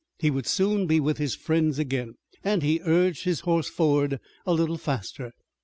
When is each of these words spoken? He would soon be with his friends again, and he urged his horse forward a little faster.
He 0.17 0.31
would 0.31 0.47
soon 0.47 0.87
be 0.87 0.99
with 0.99 1.19
his 1.19 1.35
friends 1.35 1.77
again, 1.77 2.15
and 2.43 2.63
he 2.63 2.81
urged 2.83 3.23
his 3.25 3.41
horse 3.41 3.69
forward 3.69 4.19
a 4.47 4.51
little 4.53 4.79
faster. 4.79 5.31